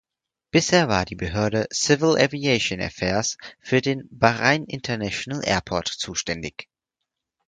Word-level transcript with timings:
Bisher 0.51 0.87
war 0.89 1.05
die 1.05 1.13
Behörde 1.15 1.67
Civil 1.71 2.17
Aviation 2.17 2.81
Affairs 2.81 3.37
für 3.59 3.81
den 3.81 4.07
Bahrain 4.09 4.63
International 4.65 5.43
Airport 5.47 5.89
zuständig. 5.89 6.67